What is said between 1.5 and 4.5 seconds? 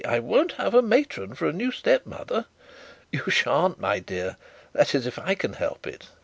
new step mother.' 'You shan't, my dear;